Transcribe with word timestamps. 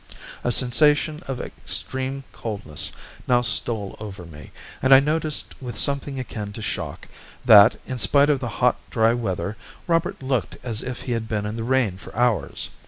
A 0.43 0.51
sensation 0.51 1.21
of 1.27 1.39
extreme 1.39 2.23
coldness 2.33 2.91
now 3.27 3.43
stole 3.43 3.95
over 3.99 4.25
me, 4.25 4.49
and 4.81 4.95
I 4.95 4.99
noticed 4.99 5.53
with 5.61 5.77
something 5.77 6.19
akin 6.19 6.53
to 6.53 6.59
a 6.59 6.63
shock 6.63 7.07
that, 7.45 7.79
in 7.85 7.99
spite 7.99 8.31
of 8.31 8.39
the 8.39 8.47
hot, 8.49 8.77
dry 8.89 9.13
weather, 9.13 9.57
Robert 9.85 10.23
looked 10.23 10.57
as 10.63 10.81
if 10.81 11.01
he 11.03 11.11
had 11.11 11.27
been 11.27 11.45
in 11.45 11.55
the 11.55 11.63
rain 11.63 11.99
for 11.99 12.15
hours. 12.17 12.71